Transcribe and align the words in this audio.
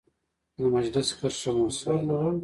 د 0.57 0.59
مجلس 0.75 1.07
کرښه 1.19 1.49
مؤثره 1.57 1.97
ده. 2.07 2.19